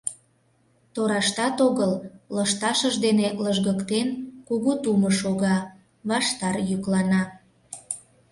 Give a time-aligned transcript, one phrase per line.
[0.93, 1.91] Тораштат огыл,
[2.35, 4.07] лышташыж дене лыжгыктен,
[4.47, 5.57] кугу тумо шога,
[6.09, 7.23] ваштар йӱклана.